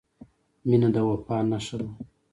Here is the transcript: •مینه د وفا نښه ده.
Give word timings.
•مینه 0.67 0.89
د 0.95 0.97
وفا 1.09 1.37
نښه 1.49 1.75
ده. 1.81 1.87